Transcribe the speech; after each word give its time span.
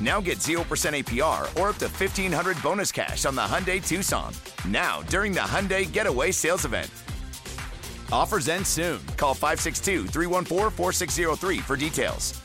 Now 0.00 0.20
get 0.20 0.38
0% 0.38 0.58
APR 0.64 1.42
or 1.60 1.68
up 1.68 1.76
to 1.76 1.86
1500 1.86 2.62
bonus 2.62 2.90
cash 2.90 3.24
on 3.24 3.34
the 3.34 3.42
Hyundai 3.42 3.86
Tucson. 3.86 4.32
Now, 4.66 5.02
during 5.02 5.32
the 5.32 5.40
Hyundai 5.40 5.90
Getaway 5.90 6.30
Sales 6.30 6.64
Event. 6.64 6.90
Offers 8.12 8.48
end 8.48 8.66
soon. 8.66 9.04
Call 9.16 9.34
562 9.34 10.06
314 10.06 10.70
4603 10.70 11.58
for 11.58 11.76
details. 11.76 12.40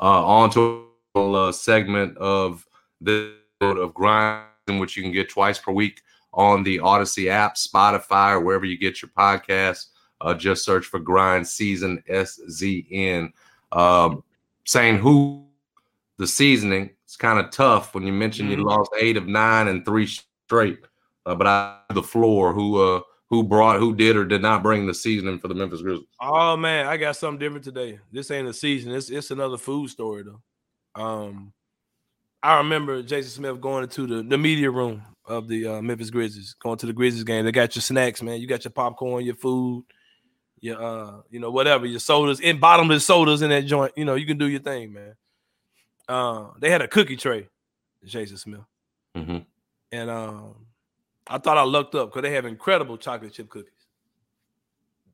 uh, 0.00 0.24
on 0.24 0.50
to 0.50 0.86
a 1.14 1.52
segment 1.52 2.16
of 2.18 2.66
the 3.00 3.34
of 3.60 3.92
grind, 3.92 4.44
which 4.66 4.96
you 4.96 5.02
can 5.02 5.12
get 5.12 5.28
twice 5.28 5.58
per 5.58 5.70
week 5.70 6.00
on 6.32 6.62
the 6.62 6.78
Audacy 6.78 7.28
app, 7.28 7.56
Spotify, 7.56 8.32
or 8.32 8.40
wherever 8.40 8.64
you 8.64 8.78
get 8.78 9.02
your 9.02 9.10
podcasts. 9.16 9.86
Uh, 10.20 10.34
just 10.34 10.64
search 10.64 10.86
for 10.86 10.98
Grind 10.98 11.46
Season 11.46 12.02
SZN. 12.08 13.32
Um, 13.72 14.22
saying 14.64 14.98
who 14.98 15.44
the 16.20 16.26
seasoning. 16.26 16.90
It's 17.04 17.16
kind 17.16 17.38
of 17.38 17.50
tough 17.50 17.94
when 17.94 18.06
you 18.06 18.12
mention 18.12 18.50
you 18.50 18.58
lost 18.58 18.90
eight 19.00 19.16
of 19.16 19.26
nine 19.26 19.68
and 19.68 19.84
three 19.84 20.06
straight. 20.06 20.78
Uh, 21.24 21.34
but 21.34 21.46
I 21.46 21.80
the 21.92 22.02
floor 22.02 22.52
who 22.52 22.80
uh 22.80 23.00
who 23.30 23.42
brought 23.42 23.80
who 23.80 23.96
did 23.96 24.16
or 24.16 24.24
did 24.24 24.42
not 24.42 24.62
bring 24.62 24.86
the 24.86 24.94
seasoning 24.94 25.38
for 25.38 25.48
the 25.48 25.54
Memphis 25.54 25.80
Grizzlies. 25.80 26.06
Oh 26.20 26.56
man, 26.56 26.86
I 26.86 26.98
got 26.98 27.16
something 27.16 27.38
different 27.38 27.64
today. 27.64 27.98
This 28.12 28.30
ain't 28.30 28.46
a 28.46 28.52
season. 28.52 28.92
It's 28.92 29.08
it's 29.08 29.30
another 29.30 29.56
food 29.56 29.88
story 29.88 30.22
though. 30.22 31.02
Um, 31.02 31.52
I 32.42 32.58
remember 32.58 33.02
Jason 33.02 33.30
Smith 33.30 33.60
going 33.60 33.84
into 33.84 34.06
the, 34.06 34.22
the 34.22 34.38
media 34.38 34.70
room 34.70 35.02
of 35.26 35.48
the 35.48 35.66
uh, 35.66 35.82
Memphis 35.82 36.10
Grizzlies, 36.10 36.54
going 36.60 36.78
to 36.78 36.86
the 36.86 36.92
Grizzlies 36.92 37.24
game. 37.24 37.44
They 37.44 37.52
got 37.52 37.74
your 37.74 37.82
snacks, 37.82 38.22
man. 38.22 38.40
You 38.40 38.46
got 38.46 38.64
your 38.64 38.72
popcorn, 38.72 39.24
your 39.24 39.36
food, 39.36 39.84
your 40.60 40.82
uh, 40.82 41.20
you 41.30 41.40
know, 41.40 41.50
whatever, 41.50 41.86
your 41.86 42.00
sodas, 42.00 42.40
in 42.40 42.60
bottomless 42.60 43.06
sodas 43.06 43.40
in 43.42 43.50
that 43.50 43.66
joint. 43.66 43.92
You 43.96 44.04
know, 44.04 44.16
you 44.16 44.26
can 44.26 44.38
do 44.38 44.48
your 44.48 44.60
thing, 44.60 44.92
man. 44.92 45.14
Uh, 46.10 46.48
they 46.58 46.70
had 46.70 46.82
a 46.82 46.88
cookie 46.88 47.16
tray, 47.16 47.48
Jason 48.04 48.36
Smith, 48.36 48.60
Mm-hmm. 49.16 49.38
and 49.92 50.10
um, 50.10 50.54
I 51.28 51.38
thought 51.38 51.56
I 51.56 51.62
lucked 51.62 51.94
up 51.94 52.08
because 52.10 52.22
they 52.22 52.34
have 52.34 52.44
incredible 52.46 52.96
chocolate 52.96 53.32
chip 53.32 53.48
cookies. 53.48 53.72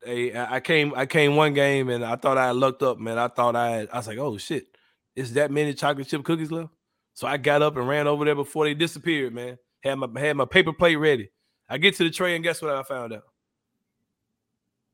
They, 0.04 0.34
I 0.36 0.60
came, 0.60 0.94
I 0.96 1.04
came 1.06 1.36
one 1.36 1.52
game 1.52 1.88
and 1.90 2.04
I 2.04 2.16
thought 2.16 2.38
I 2.38 2.52
lucked 2.52 2.82
up, 2.82 2.98
man. 2.98 3.18
I 3.18 3.28
thought 3.28 3.56
I, 3.56 3.70
had, 3.70 3.88
I 3.92 3.96
was 3.98 4.06
like, 4.06 4.18
oh 4.18 4.38
shit, 4.38 4.66
is 5.14 5.32
that 5.34 5.50
many 5.50 5.74
chocolate 5.74 6.08
chip 6.08 6.24
cookies 6.24 6.50
left? 6.50 6.70
So 7.14 7.26
I 7.26 7.36
got 7.36 7.60
up 7.62 7.76
and 7.76 7.86
ran 7.88 8.06
over 8.06 8.24
there 8.24 8.34
before 8.34 8.64
they 8.64 8.74
disappeared, 8.74 9.34
man. 9.34 9.58
Had 9.82 9.96
my 9.96 10.08
had 10.20 10.36
my 10.36 10.44
paper 10.46 10.72
plate 10.72 10.96
ready. 10.96 11.30
I 11.68 11.78
get 11.78 11.94
to 11.96 12.04
the 12.04 12.10
tray 12.10 12.34
and 12.34 12.44
guess 12.44 12.62
what 12.62 12.70
I 12.70 12.82
found 12.82 13.12
out? 13.12 13.24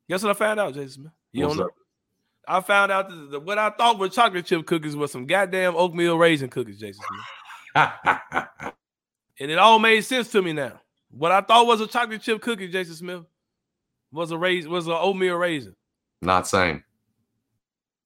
Guess 0.09 0.23
what 0.23 0.31
I 0.31 0.39
found 0.39 0.59
out, 0.61 0.75
Jason 0.75 0.91
Smith? 0.91 1.12
You 1.33 1.47
What's 1.47 1.57
don't 1.59 1.67
know. 1.67 1.73
I 2.47 2.61
found 2.61 2.91
out 2.91 3.09
that 3.09 3.31
the, 3.31 3.41
what 3.41 3.59
I 3.59 3.71
thought 3.71 3.99
were 3.99 4.09
chocolate 4.09 4.47
chip 4.47 4.67
cookies 4.67 4.97
were 4.97 5.09
some 5.09 5.27
goddamn 5.27 5.77
oatmeal 5.77 6.19
raisin 6.19 6.49
cookies, 6.49 6.81
Jason 6.81 7.05
And 7.75 9.51
it 9.51 9.59
all 9.59 9.79
made 9.79 10.01
sense 10.03 10.31
to 10.33 10.43
me 10.43 10.53
now. 10.53 10.81
What 11.11 11.33
I 11.33 11.41
thought 11.41 11.67
was 11.67 11.81
a 11.81 11.87
chocolate 11.87 12.23
chip 12.23 12.41
cookie, 12.41 12.69
Jason 12.69 12.95
Smith, 12.95 13.23
was 14.11 14.31
a 14.31 14.39
raisin, 14.39 14.71
was 14.71 14.87
an 14.87 14.95
oatmeal 14.95 15.37
raisin. 15.37 15.75
Not 16.21 16.47
same. 16.49 16.85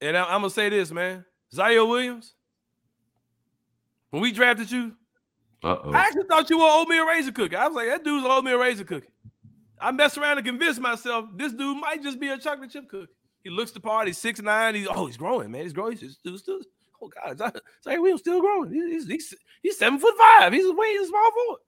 And 0.01 0.17
I, 0.17 0.35
am 0.35 0.43
gonna 0.43 0.51
say 0.51 0.69
this, 0.69 0.91
man. 0.91 1.25
Ziaire 1.55 1.89
Williams, 1.89 2.35
when 4.11 4.23
we 4.23 4.33
drafted 4.33 4.71
you, 4.71 4.93
Uh 5.63 5.77
oh. 5.83 5.93
I 5.93 6.01
actually 6.01 6.25
thought 6.25 6.51
you 6.51 6.59
were 6.59 6.69
oatmeal 6.69 7.07
raisin 7.07 7.33
cookie. 7.33 7.57
I 7.57 7.67
was 7.67 7.77
like, 7.77 7.89
that 7.89 8.05
dude's 8.05 8.25
an 8.25 8.31
oatmeal 8.31 8.59
raisin 8.59 8.87
cookie. 8.87 9.09
I 9.81 9.91
messed 9.93 10.19
around 10.19 10.39
and 10.39 10.47
convinced 10.47 10.81
myself 10.81 11.27
this 11.35 11.53
dude 11.53 11.79
might 11.79 12.03
just 12.03 12.19
be 12.19 12.29
a 12.29 12.39
chocolate 12.39 12.71
chip 12.71 12.89
cookie. 12.89 13.13
He 13.47 13.51
looks 13.51 13.71
the 13.71 13.79
part. 13.79 14.09
He's 14.09 14.19
six 14.19 14.43
nine. 14.43 14.75
He's 14.75 14.89
oh, 14.91 15.07
he's 15.07 15.17
growing, 15.17 15.53
man. 15.53 15.63
He's 15.63 15.73
growing. 15.73 15.97
He's 15.97 16.15
still, 16.15 16.37
still 16.37 16.59
oh 17.01 17.09
god, 17.09 17.39
Ziaire 17.39 17.61
Ziaire 17.87 18.01
Williams 18.01 18.21
still 18.23 18.41
growing. 18.41 18.73
He's, 18.73 19.07
he's 19.07 19.35
he's 19.63 19.79
seven 19.79 20.01
foot 20.01 20.15
five. 20.19 20.53
He's 20.53 20.65
way 20.75 20.89
he's 20.91 21.03
a 21.03 21.07
small 21.07 21.31
forward. 21.31 21.61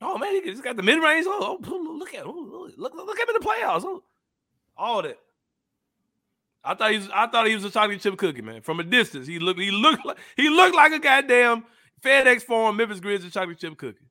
Oh 0.00 0.18
man, 0.18 0.34
he- 0.34 0.50
he's 0.50 0.60
got 0.60 0.76
the 0.76 0.82
mid 0.82 1.00
range. 1.00 1.26
Oh, 1.28 1.60
oh, 1.64 1.96
look 2.00 2.14
at 2.14 2.22
him. 2.22 2.30
Oh, 2.30 2.68
Look, 2.76 2.94
look 2.96 3.16
at 3.16 3.28
him 3.28 3.36
in 3.36 3.40
the 3.40 3.46
playoffs. 3.48 3.84
Oh, 3.84 4.02
all 4.76 5.02
that. 5.02 5.18
I 6.64 6.74
thought 6.74 6.90
he 6.90 6.98
was. 6.98 7.08
I 7.14 7.28
thought 7.28 7.46
he 7.46 7.54
was 7.54 7.64
a 7.64 7.70
chocolate 7.70 8.00
chip 8.00 8.16
cookie, 8.16 8.42
man. 8.42 8.62
From 8.62 8.80
a 8.80 8.84
distance, 8.84 9.28
he 9.28 9.38
looked. 9.38 9.60
He 9.60 9.70
looked 9.70 10.04
like 10.04 10.18
he 10.36 10.48
looked 10.50 10.74
like 10.74 10.90
a 10.90 10.98
goddamn 10.98 11.64
FedEx 12.02 12.42
Forum 12.42 12.76
Memphis 12.76 12.98
Grizzlies 12.98 13.32
chocolate 13.32 13.58
chip 13.60 13.76
cookie. 13.78 14.04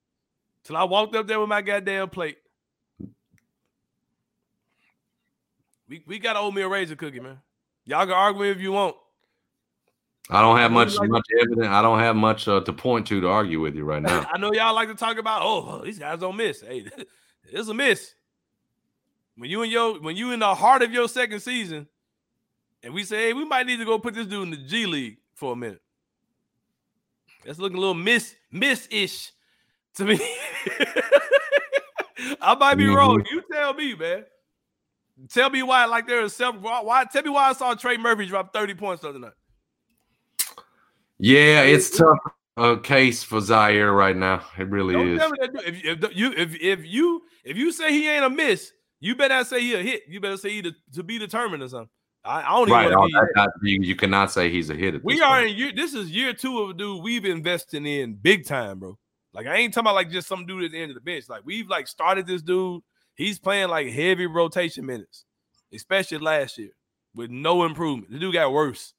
Till 0.63 0.77
I 0.77 0.85
walked 0.85 1.17
up 1.17 1.27
there 1.27 1.41
with 1.41 1.49
my 1.49 1.61
goddamn 1.61 2.07
plate. 2.09 2.37
We 5.89 6.03
we 6.05 6.19
got 6.19 6.35
an 6.35 6.43
oatmeal 6.43 6.69
raisin 6.69 6.97
cookie, 6.97 7.19
man. 7.19 7.39
Y'all 7.85 8.05
can 8.05 8.13
argue 8.13 8.43
if 8.43 8.59
you 8.59 8.71
want. 8.73 8.95
I 10.29 10.41
don't 10.41 10.57
have 10.57 10.71
I 10.71 10.73
much 10.73 10.95
like- 10.95 11.09
much 11.09 11.25
evidence. 11.39 11.67
I 11.67 11.81
don't 11.81 11.99
have 11.99 12.15
much 12.15 12.47
uh, 12.47 12.59
to 12.61 12.73
point 12.73 13.07
to 13.07 13.21
to 13.21 13.29
argue 13.29 13.61
with 13.61 13.75
you 13.75 13.85
right 13.85 14.01
now. 14.01 14.27
I 14.33 14.37
know 14.37 14.51
y'all 14.51 14.75
like 14.75 14.89
to 14.89 14.95
talk 14.95 15.17
about. 15.17 15.41
Oh, 15.43 15.81
these 15.83 15.97
guys 15.99 16.19
don't 16.19 16.35
miss. 16.35 16.61
Hey, 16.61 16.85
it's 17.43 17.69
a 17.69 17.73
miss. 17.73 18.13
When 19.37 19.49
you 19.49 19.61
in 19.61 19.69
your 19.69 19.99
when 20.01 20.17
you 20.17 20.31
in 20.31 20.39
the 20.39 20.53
heart 20.53 20.81
of 20.81 20.91
your 20.91 21.07
second 21.07 21.39
season, 21.39 21.87
and 22.83 22.93
we 22.93 23.03
say, 23.03 23.27
hey, 23.27 23.33
we 23.33 23.45
might 23.45 23.65
need 23.67 23.77
to 23.77 23.85
go 23.85 23.99
put 23.99 24.15
this 24.15 24.27
dude 24.27 24.43
in 24.43 24.51
the 24.51 24.57
G 24.57 24.85
League 24.85 25.17
for 25.35 25.53
a 25.53 25.55
minute. 25.55 25.81
That's 27.45 27.59
looking 27.59 27.77
a 27.77 27.79
little 27.79 27.93
miss 27.93 28.35
miss 28.51 28.87
ish 28.91 29.31
to 29.95 30.03
me. 30.05 30.19
I 32.41 32.55
might 32.55 32.75
be 32.75 32.87
wrong. 32.87 33.23
You 33.31 33.43
tell 33.49 33.73
me, 33.73 33.95
man. 33.95 34.25
Tell 35.29 35.49
me 35.49 35.63
why, 35.63 35.85
like 35.85 36.07
there 36.07 36.21
is 36.21 36.35
several. 36.35 36.61
Why? 36.85 37.05
Tell 37.05 37.23
me 37.23 37.29
why 37.29 37.49
I 37.49 37.53
saw 37.53 37.73
Trey 37.73 37.97
Murphy 37.97 38.27
drop 38.27 38.53
thirty 38.53 38.73
points 38.75 39.01
the 39.01 39.09
other 39.09 39.19
night. 39.19 39.31
Yeah, 41.19 41.61
it's 41.61 41.89
tough 41.97 42.17
uh, 42.57 42.75
case 42.77 43.23
for 43.23 43.39
Ziaire 43.39 43.95
right 43.95 44.15
now. 44.15 44.43
It 44.57 44.69
really 44.69 44.93
Don't 44.93 45.09
is. 45.09 45.19
tell 45.19 45.31
me 45.31 45.37
that. 45.41 45.53
dude- 45.53 45.63
If, 45.65 46.03
if 46.03 46.15
you 46.15 46.31
if 46.33 46.55
if 46.61 46.85
you 46.85 47.21
if 47.43 47.57
you 47.57 47.71
say 47.71 47.91
he 47.91 48.07
ain't 48.07 48.25
a 48.25 48.29
miss, 48.29 48.71
you 48.99 49.15
better 49.15 49.43
say 49.43 49.61
he 49.61 49.73
a 49.73 49.81
hit. 49.81 50.03
You 50.07 50.19
better 50.19 50.37
say 50.37 50.49
he 50.51 50.61
to, 50.63 50.71
to 50.93 51.03
be 51.03 51.17
determined 51.17 51.63
or 51.63 51.67
something. 51.69 51.89
I, 52.23 52.41
I 52.41 52.49
don't 52.49 52.69
Right. 52.69 52.85
even 52.91 53.09
that- 53.35 53.49
you, 53.63 53.79
you 53.81 53.95
cannot 53.95 54.31
say 54.31 54.49
he's 54.51 54.69
a 54.69 54.75
hit. 54.75 54.95
At 54.95 55.03
We 55.03 55.13
this 55.15 55.21
are 55.23 55.37
point. 55.39 55.51
in 55.51 55.55
year. 55.57 55.71
This 55.75 55.93
is 55.93 56.11
year 56.11 56.33
two 56.33 56.59
of 56.59 56.69
a 56.71 56.73
dude 56.73 57.01
we've 57.03 57.25
investing 57.25 57.85
in 57.85 58.13
big 58.15 58.45
time, 58.45 58.79
bro. 58.79 58.97
Like 59.33 59.47
I 59.47 59.55
ain't 59.55 59.73
talking 59.73 59.85
about 59.87 59.95
like 59.95 60.11
just 60.11 60.27
some 60.27 60.45
dude 60.45 60.63
at 60.65 60.71
the 60.71 60.79
end 60.79 60.91
of 60.91 60.95
the 60.95 61.01
bench. 61.01 61.25
Like 61.29 61.41
we've 61.45 61.67
like 61.67 61.87
started 61.87 62.27
this 62.27 62.41
dude. 62.43 62.81
He's 63.17 63.39
playing 63.39 63.69
like 63.69 63.87
heavy 63.87 64.27
rotation 64.27 64.85
minutes, 64.85 65.25
especially 65.73 66.19
last 66.19 66.57
year 66.57 66.69
with 67.15 67.31
no 67.31 67.63
improvement. 67.63 68.11
The 68.11 68.19
dude 68.19 68.33
got 68.33 68.53
worse. 68.53 68.93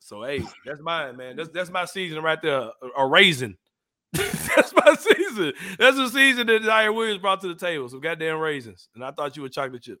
So 0.00 0.24
hey, 0.24 0.42
that's 0.66 0.80
mine, 0.80 1.16
man. 1.16 1.36
That's 1.36 1.50
that's 1.50 1.70
my 1.70 1.84
season 1.84 2.20
right 2.20 2.42
there. 2.42 2.58
A, 2.58 2.72
a 2.98 3.06
raisin. 3.06 3.56
that's 4.12 4.74
my 4.74 4.96
season. 4.98 5.52
That's 5.78 5.96
the 5.96 6.08
season 6.08 6.48
that 6.48 6.62
Ziaire 6.62 6.94
Williams 6.94 7.20
brought 7.20 7.40
to 7.42 7.48
the 7.48 7.54
table. 7.54 7.88
Some 7.88 8.00
goddamn 8.00 8.38
raisins. 8.38 8.88
And 8.96 9.04
I 9.04 9.12
thought 9.12 9.36
you 9.36 9.42
were 9.42 9.48
chocolate 9.48 9.82
chip. 9.82 10.00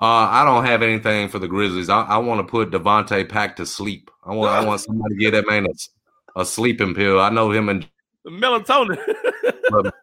Uh, 0.00 0.28
I 0.30 0.44
don't 0.44 0.64
have 0.64 0.82
anything 0.82 1.28
for 1.28 1.40
the 1.40 1.48
Grizzlies. 1.48 1.88
I, 1.88 2.02
I 2.02 2.18
want 2.18 2.38
to 2.38 2.48
put 2.48 2.70
Davonte 2.70 3.28
Pack 3.28 3.56
to 3.56 3.66
sleep. 3.66 4.10
I 4.24 4.32
want 4.32 4.50
I 4.50 4.64
want 4.64 4.80
somebody 4.80 5.14
to 5.14 5.20
get 5.20 5.32
that 5.32 5.48
man 5.48 5.66
a, 5.66 6.40
a 6.40 6.44
sleeping 6.44 6.94
pill. 6.94 7.20
I 7.20 7.30
know 7.30 7.50
him 7.50 7.68
and 7.68 7.88
melatonin. 8.24 8.98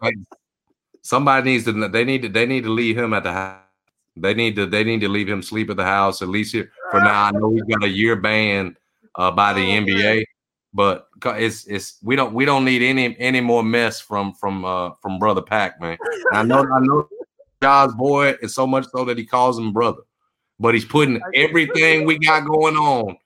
somebody 1.02 1.52
needs 1.52 1.64
to 1.66 1.88
they 1.88 2.04
need 2.04 2.24
to 2.24 2.30
they 2.30 2.46
need 2.46 2.64
to 2.64 2.72
leave 2.72 2.98
him 2.98 3.14
at 3.14 3.24
the 3.24 3.32
house. 3.32 3.62
They 4.18 4.34
need 4.34 4.56
to 4.58 4.66
they 4.66 4.84
need 4.84 5.02
to 5.02 5.10
leave 5.10 5.30
him 5.30 5.42
sleep 5.42 5.70
at 5.70 5.78
the 5.78 5.86
house 5.86 6.22
at 6.22 6.28
least 6.28 6.54
here 6.54 6.72
for 6.92 7.00
now. 7.00 7.26
I 7.26 7.32
know 7.32 7.52
he's 7.52 7.64
got 7.64 7.84
a 7.84 7.90
year 7.90 8.18
ban 8.18 8.76
uh, 9.16 9.32
by 9.32 9.54
the 9.54 9.62
NBA, 9.62 10.26
but 10.74 11.08
it's 11.24 11.66
it's 11.68 12.00
we 12.04 12.18
don't 12.18 12.34
we 12.34 12.44
don't 12.44 12.66
need 12.66 12.82
any 12.82 13.18
any 13.18 13.40
more 13.40 13.64
mess 13.64 14.02
from 14.02 14.34
from 14.34 14.66
uh 14.66 14.92
from 15.02 15.20
brother 15.20 15.42
Pack 15.42 15.80
man. 15.80 15.98
I 16.34 16.44
know 16.44 16.60
I 16.60 16.80
know 16.82 17.08
Ja's 17.66 17.96
boy 17.96 18.36
and 18.42 18.52
so 18.52 18.68
much 18.68 18.86
so 18.92 19.06
that 19.06 19.18
he 19.18 19.26
calls 19.26 19.58
him 19.58 19.74
brother, 19.74 20.02
but 20.60 20.76
he's 20.76 20.86
putting 20.86 21.20
everything 21.34 22.06
we 22.06 22.20
got 22.20 22.46
going 22.46 22.78
on 22.78 23.18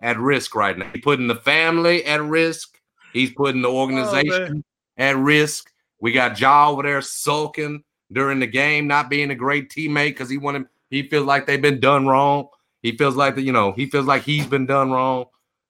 at 0.00 0.18
risk 0.18 0.54
right 0.54 0.76
now. 0.76 0.90
He's 0.92 1.02
putting 1.02 1.26
the 1.26 1.36
family 1.36 2.04
at 2.04 2.22
risk. 2.22 2.78
He's 3.14 3.32
putting 3.32 3.62
the 3.62 3.70
organization 3.70 4.62
at 4.98 5.16
risk. 5.16 5.72
We 5.98 6.12
got 6.12 6.38
Ja 6.38 6.68
over 6.68 6.82
there 6.82 7.00
sulking 7.00 7.82
during 8.12 8.38
the 8.38 8.46
game, 8.46 8.86
not 8.86 9.08
being 9.08 9.30
a 9.30 9.34
great 9.34 9.70
teammate 9.70 10.10
because 10.10 10.28
he 10.28 10.36
wanted 10.36 10.66
he 10.90 11.08
feels 11.08 11.24
like 11.24 11.46
they've 11.46 11.62
been 11.62 11.80
done 11.80 12.06
wrong. 12.06 12.48
He 12.82 12.96
feels 12.96 13.16
like 13.16 13.34
that, 13.36 13.42
you 13.42 13.52
know, 13.52 13.72
he 13.72 13.86
feels 13.86 14.06
like 14.06 14.22
he's 14.22 14.46
been 14.46 14.66
done 14.66 14.90
wrong. 14.90 15.26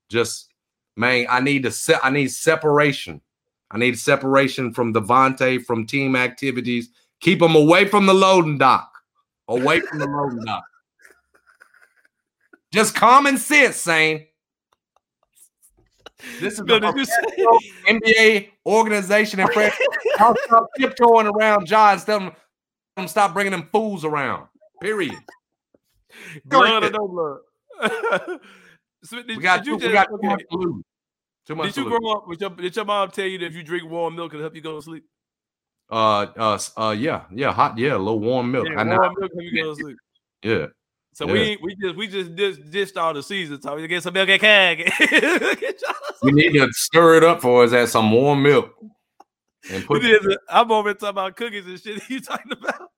Just 0.09 0.49
man, 0.97 1.27
I 1.31 1.41
need 1.41 1.63
to 1.63 1.71
set 1.71 2.01
I 2.05 2.11
need 2.11 2.29
separation. 2.29 3.21
I 3.71 3.79
need 3.79 3.97
separation 3.99 4.75
from 4.75 4.93
Davonte 4.93 5.65
from 5.65 5.87
team 5.87 6.17
activities. 6.17 6.89
Keep 7.21 7.41
them 7.41 7.55
away 7.55 7.87
from 7.87 8.07
the 8.07 8.15
loading 8.15 8.59
dock. 8.59 8.91
Away 9.49 9.81
from 9.81 9.99
the 9.99 10.07
loading 10.07 10.45
dock. 10.45 10.63
Just 12.73 12.95
common 12.95 13.37
sense, 13.37 13.77
Sain. 13.77 14.27
This 16.39 16.55
is 16.55 16.61
No, 16.61 16.79
the 16.79 16.93
you 16.95 17.05
say- 17.05 17.47
NBA 17.89 18.51
organization 18.67 19.41
and 19.41 19.51
friends. 19.53 19.75
I'll 20.19 20.37
stop 20.45 20.67
tiptoeing 20.79 21.27
around 21.27 21.67
John. 21.67 21.99
Tell 21.99 22.21
them, 22.21 22.33
them 22.97 23.09
stop 23.09 23.33
bringing 23.33 23.53
them 23.53 23.69
fools 23.73 24.05
around. 24.05 24.47
Period. 24.81 25.15
blood 26.45 26.85
or 26.85 26.91
no 26.91 27.09
blood. 27.09 28.39
So 29.03 29.17
did, 29.23 29.37
We 29.37 29.43
got 29.43 29.59
did 29.65 29.67
you 29.67 29.79
too, 29.79 29.87
we 29.89 29.93
just- 29.95 30.11
got 30.11 30.21
too 30.21 30.29
much 30.29 30.43
to 30.51 30.57
lose. 30.59 30.85
Too 31.47 31.55
much 31.55 31.67
Did 31.69 31.77
you 31.79 31.85
lose. 31.89 31.99
grow 32.01 32.13
up 32.13 32.29
with 32.29 32.41
your 32.41 32.51
did 32.51 32.77
your 32.77 32.85
mom 32.85 33.11
tell 33.11 33.25
you 33.27 33.39
that 33.39 33.47
if 33.47 33.55
you 33.55 33.63
drink 33.63 33.91
warm 33.91 34.15
milk 34.15 34.33
it'll 34.35 34.43
help 34.43 34.55
you 34.55 34.61
go 34.61 34.77
to 34.77 34.83
sleep? 34.83 35.05
Uh, 35.91 36.27
uh, 36.37 36.59
uh, 36.77 36.91
yeah, 36.97 37.25
yeah, 37.33 37.53
hot, 37.53 37.77
yeah, 37.77 37.97
a 37.97 37.99
little 37.99 38.21
warm 38.21 38.53
milk. 38.53 38.69
Yeah, 38.71 38.81
I 38.81 38.85
know. 38.85 38.97
warm 38.99 39.15
milk 39.19 39.33
you 39.37 39.63
go 39.63 39.75
to 39.75 39.81
sleep. 39.81 39.97
Yeah, 40.43 40.67
So 41.13 41.27
Yeah. 41.27 41.33
we 41.33 41.59
we 41.63 41.75
just 41.77 41.97
we 41.97 42.07
just 42.09 42.35
dis- 42.35 42.57
dished 42.59 42.97
all 42.97 43.13
the 43.13 43.23
season 43.23 43.61
talk. 43.61 43.77
We 43.77 43.87
get 43.89 44.03
some 44.03 44.15
milk 44.15 44.29
and 44.29 44.41
cag. 44.41 44.91
we 46.23 46.33
need 46.33 46.53
to 46.55 46.69
stir 46.73 47.17
it 47.17 47.25
up 47.25 47.43
for 47.43 47.65
us 47.65 47.73
at 47.73 47.89
some 47.89 48.11
warm 48.11 48.43
milk 48.43 48.73
and 49.71 49.85
put. 49.85 50.03
I'm 50.49 50.71
over 50.73 50.95
talking 50.95 51.09
about 51.11 51.37
cookies 51.37 51.67
and 51.67 51.79
shit. 51.81 52.09
You 52.09 52.21
talking 52.21 52.53
about 52.53 52.89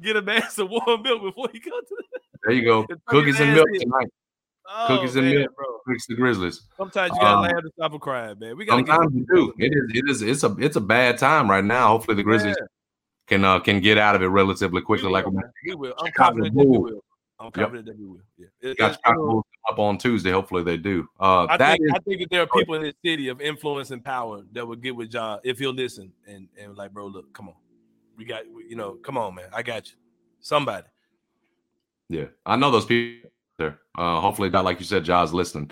get 0.00 0.14
a 0.16 0.22
man 0.22 0.42
some 0.50 0.68
warm 0.70 1.02
milk 1.02 1.22
before 1.22 1.48
you 1.52 1.60
comes 1.60 1.88
to 1.88 1.96
the 2.12 2.20
There 2.44 2.54
you 2.54 2.64
go. 2.64 2.86
Cookies 3.06 3.40
and 3.40 3.54
milk 3.54 3.66
tonight. 3.80 4.08
Oh, 4.68 4.86
Cookies 4.88 5.16
and 5.16 5.26
man, 5.26 5.34
milk. 5.40 5.56
bro. 5.56 5.71
Fix 5.86 6.06
the 6.06 6.14
Grizzlies. 6.14 6.62
Sometimes 6.76 7.12
you 7.14 7.20
gotta 7.20 7.36
Um, 7.36 7.42
laugh 7.42 7.62
to 7.62 7.70
stop 7.76 7.90
from 7.92 8.00
crying, 8.00 8.38
man. 8.38 8.56
We 8.56 8.64
gotta 8.64 8.84
Sometimes 8.86 9.14
you 9.14 9.26
do. 9.32 9.52
It 9.58 9.72
is. 9.72 9.90
It 9.94 10.10
is. 10.10 10.22
It's 10.22 10.44
a. 10.44 10.56
It's 10.58 10.76
a 10.76 10.80
bad 10.80 11.18
time 11.18 11.50
right 11.50 11.64
now. 11.64 11.88
Hopefully 11.88 12.16
the 12.16 12.22
Grizzlies 12.22 12.56
can 13.26 13.44
uh, 13.44 13.58
can 13.60 13.80
get 13.80 13.98
out 13.98 14.14
of 14.14 14.22
it 14.22 14.26
relatively 14.28 14.82
quickly. 14.82 15.10
Like 15.10 15.26
we 15.26 15.40
we 15.66 15.74
will. 15.74 15.94
I'm 15.98 16.12
confident 16.12 16.54
that 16.54 16.64
we 16.66 16.78
will. 16.78 17.04
I'm 17.40 17.46
Yep. 17.46 17.54
confident 17.54 17.86
that 17.86 17.98
we 17.98 18.04
will. 18.06 18.20
Yeah. 18.38 18.46
It- 18.60 18.78
got 18.78 18.92
Chicago 18.94 19.42
up 19.68 19.78
on 19.78 19.98
Tuesday. 19.98 20.30
Hopefully 20.30 20.62
they 20.62 20.76
do. 20.76 21.08
Uh, 21.18 21.46
I 21.48 21.56
that 21.56 21.70
think, 21.78 21.82
is 21.84 21.92
I 21.94 21.98
think 22.00 22.20
that 22.20 22.30
there 22.30 22.42
are 22.42 22.46
people 22.46 22.74
in 22.76 22.82
this 22.82 22.94
city 23.04 23.28
of 23.28 23.40
influence 23.40 23.90
and 23.90 24.04
power 24.04 24.42
that 24.52 24.66
would 24.66 24.80
get 24.82 24.94
with 24.94 25.10
John 25.10 25.40
if 25.42 25.58
he'll 25.58 25.72
listen 25.72 26.12
and 26.26 26.48
and 26.56 26.76
like, 26.76 26.92
bro, 26.92 27.06
look, 27.08 27.32
come 27.32 27.48
on, 27.48 27.56
we 28.16 28.24
got, 28.24 28.44
you 28.46 28.76
know, 28.76 28.92
come 28.94 29.18
on, 29.18 29.34
man, 29.34 29.48
I 29.52 29.62
got 29.62 29.88
you. 29.88 29.96
Somebody. 30.40 30.86
Yeah, 32.08 32.26
I 32.46 32.56
know 32.56 32.70
those 32.70 32.84
people 32.84 33.30
there. 33.62 33.78
Uh, 33.98 34.20
hopefully, 34.20 34.50
not 34.50 34.64
like 34.64 34.78
you 34.80 34.86
said, 34.86 35.04
Ja's 35.04 35.32
listening. 35.32 35.70